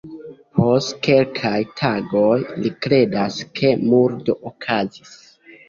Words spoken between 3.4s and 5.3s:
ke murdo okazis.